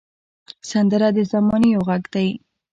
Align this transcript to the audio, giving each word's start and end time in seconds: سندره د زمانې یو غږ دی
سندره 0.71 1.07
د 1.17 1.19
زمانې 1.31 1.69
یو 1.75 1.81
غږ 1.89 2.03
دی 2.13 2.27